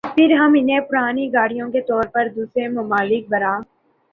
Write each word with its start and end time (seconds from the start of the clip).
پھر 0.05 0.31
ہم 0.33 0.53
انہیں 0.57 0.79
پرانی 0.81 1.27
گاڑیوں 1.33 1.69
کے 1.71 1.81
طور 1.81 2.03
پر 2.13 2.27
دوسرے 2.35 2.67
ممالک 2.69 3.29
برآ 3.29 3.57